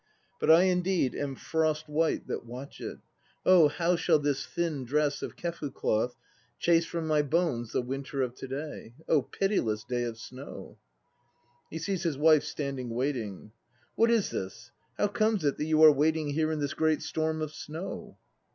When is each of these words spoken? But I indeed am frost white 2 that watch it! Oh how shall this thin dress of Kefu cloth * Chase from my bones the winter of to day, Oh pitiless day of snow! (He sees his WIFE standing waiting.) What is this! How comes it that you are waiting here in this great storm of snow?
But 0.39 0.49
I 0.49 0.63
indeed 0.63 1.13
am 1.13 1.35
frost 1.35 1.87
white 1.87 2.25
2 2.25 2.25
that 2.33 2.45
watch 2.47 2.81
it! 2.81 2.97
Oh 3.45 3.67
how 3.67 3.95
shall 3.95 4.17
this 4.17 4.47
thin 4.47 4.83
dress 4.83 5.21
of 5.21 5.35
Kefu 5.35 5.71
cloth 5.71 6.15
* 6.39 6.45
Chase 6.59 6.87
from 6.87 7.05
my 7.05 7.21
bones 7.21 7.71
the 7.71 7.83
winter 7.83 8.23
of 8.23 8.33
to 8.37 8.47
day, 8.47 8.95
Oh 9.07 9.21
pitiless 9.21 9.83
day 9.83 10.05
of 10.05 10.17
snow! 10.17 10.79
(He 11.69 11.77
sees 11.77 12.01
his 12.01 12.17
WIFE 12.17 12.43
standing 12.45 12.89
waiting.) 12.89 13.51
What 13.95 14.09
is 14.09 14.31
this! 14.31 14.71
How 14.97 15.05
comes 15.07 15.45
it 15.45 15.57
that 15.57 15.65
you 15.65 15.83
are 15.83 15.91
waiting 15.91 16.31
here 16.31 16.51
in 16.51 16.57
this 16.61 16.73
great 16.73 17.03
storm 17.03 17.39
of 17.39 17.53
snow? 17.53 18.17